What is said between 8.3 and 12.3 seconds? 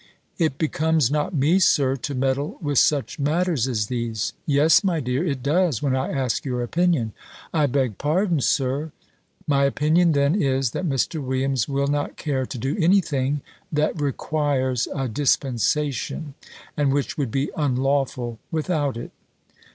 Sir. My opinion then is, that Mr. Williams will not